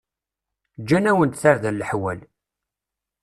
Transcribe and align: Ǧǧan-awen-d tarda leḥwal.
Ǧǧan-awen-d 0.81 1.33
tarda 1.41 1.69
leḥwal. 1.71 2.19